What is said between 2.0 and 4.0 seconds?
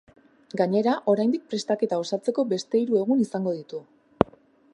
osatzeko beste hiru egun izango ditu.